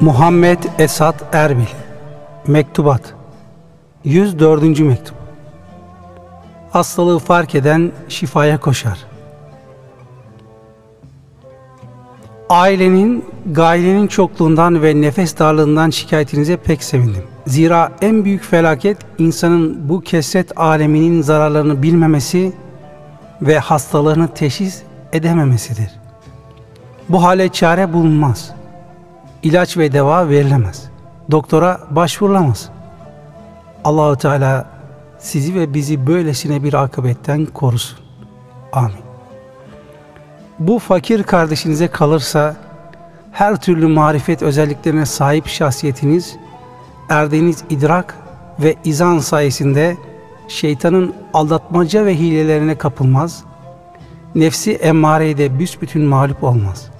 Muhammed 0.00 0.58
Esat 0.78 1.14
Erbil 1.32 1.66
Mektubat 2.46 3.14
104. 4.04 4.80
Mektup 4.80 5.14
Hastalığı 6.70 7.18
fark 7.18 7.54
eden 7.54 7.92
şifaya 8.08 8.60
koşar. 8.60 8.98
Ailenin, 12.48 13.24
gailenin 13.52 14.06
çokluğundan 14.06 14.82
ve 14.82 15.00
nefes 15.00 15.38
darlığından 15.38 15.90
şikayetinize 15.90 16.56
pek 16.56 16.84
sevindim. 16.84 17.22
Zira 17.46 17.92
en 18.00 18.24
büyük 18.24 18.42
felaket 18.42 18.98
insanın 19.18 19.88
bu 19.88 20.00
kesret 20.00 20.58
aleminin 20.58 21.22
zararlarını 21.22 21.82
bilmemesi 21.82 22.52
ve 23.42 23.58
hastalığını 23.58 24.28
teşhis 24.34 24.82
edememesidir. 25.12 25.90
Bu 27.08 27.22
hale 27.22 27.48
çare 27.48 27.92
bulunmaz. 27.92 28.57
İlaç 29.42 29.76
ve 29.76 29.92
deva 29.92 30.28
verilemez. 30.28 30.88
Doktora 31.30 31.80
başvurulamaz. 31.90 32.68
Allahu 33.84 34.16
Teala 34.16 34.66
sizi 35.18 35.54
ve 35.54 35.74
bizi 35.74 36.06
böylesine 36.06 36.62
bir 36.62 36.74
akıbetten 36.74 37.46
korusun. 37.46 37.98
Amin. 38.72 39.08
Bu 40.58 40.78
fakir 40.78 41.22
kardeşinize 41.22 41.88
kalırsa 41.88 42.56
her 43.32 43.56
türlü 43.56 43.86
marifet 43.86 44.42
özelliklerine 44.42 45.06
sahip 45.06 45.46
şahsiyetiniz, 45.46 46.36
erdiğiniz 47.08 47.64
idrak 47.70 48.14
ve 48.60 48.74
izan 48.84 49.18
sayesinde 49.18 49.96
şeytanın 50.48 51.14
aldatmaca 51.34 52.04
ve 52.04 52.18
hilelerine 52.18 52.74
kapılmaz, 52.74 53.44
nefsi 54.34 54.72
emmareye 54.72 55.38
de 55.38 55.58
büsbütün 55.58 56.02
mağlup 56.02 56.44
olmaz. 56.44 56.90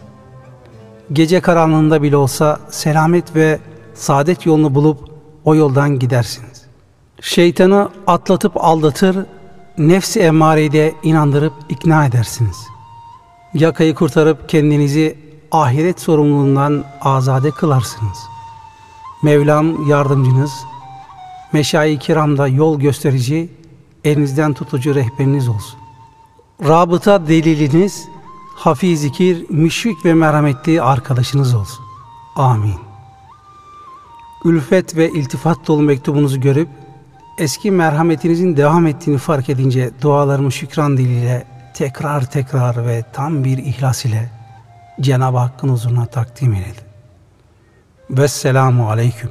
Gece 1.12 1.40
karanlığında 1.40 2.02
bile 2.02 2.16
olsa 2.16 2.60
selamet 2.70 3.36
ve 3.36 3.58
saadet 3.94 4.46
yolunu 4.46 4.74
bulup 4.74 4.98
o 5.44 5.54
yoldan 5.54 5.98
gidersiniz. 5.98 6.64
Şeytanı 7.20 7.88
atlatıp 8.06 8.52
aldatır, 8.56 9.16
nefsi 9.78 10.20
emmareyi 10.20 10.72
de 10.72 10.94
inandırıp 11.02 11.52
ikna 11.68 12.06
edersiniz. 12.06 12.56
Yakayı 13.54 13.94
kurtarıp 13.94 14.48
kendinizi 14.48 15.18
ahiret 15.52 16.00
sorumluluğundan 16.00 16.84
azade 17.00 17.50
kılarsınız. 17.50 18.18
Mevlam 19.22 19.88
yardımcınız, 19.88 20.52
meşayi 21.52 21.98
kiramda 21.98 22.48
yol 22.48 22.80
gösterici, 22.80 23.48
elinizden 24.04 24.54
tutucu 24.54 24.94
rehberiniz 24.94 25.48
olsun. 25.48 25.78
Rabıta 26.68 27.28
deliliniz, 27.28 28.08
hafiz 28.58 29.00
zikir, 29.00 29.46
müşfik 29.50 30.04
ve 30.04 30.14
merhametli 30.14 30.82
arkadaşınız 30.82 31.54
olsun. 31.54 31.84
Amin. 32.36 32.74
Ülfet 34.44 34.96
ve 34.96 35.10
iltifat 35.10 35.66
dolu 35.66 35.82
mektubunuzu 35.82 36.40
görüp, 36.40 36.68
eski 37.38 37.70
merhametinizin 37.70 38.56
devam 38.56 38.86
ettiğini 38.86 39.18
fark 39.18 39.48
edince 39.48 39.90
dualarımı 40.02 40.52
şükran 40.52 40.96
diliyle 40.96 41.46
tekrar 41.74 42.30
tekrar 42.30 42.86
ve 42.86 43.04
tam 43.12 43.44
bir 43.44 43.58
ihlas 43.58 44.04
ile 44.04 44.30
Cenab-ı 45.00 45.38
Hakk'ın 45.38 45.68
huzuruna 45.68 46.06
takdim 46.06 46.54
eyledim. 46.54 46.84
Vesselamu 48.10 48.90
Aleyküm. 48.90 49.30